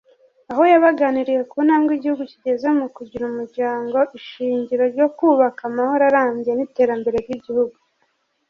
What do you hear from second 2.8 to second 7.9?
kugira umuryango ishingiro ryo kubaka amahoro arambye n’iterambere ry’igihugu